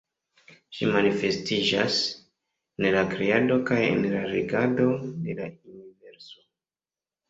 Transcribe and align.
Ĝi 0.77 0.87
manifestiĝas 0.95 1.99
en 2.79 2.89
la 2.97 3.05
kreado 3.13 3.61
kaj 3.71 3.81
en 3.93 4.05
la 4.17 4.27
regado 4.35 4.93
de 5.31 5.41
la 5.45 5.55
universo. 5.79 6.47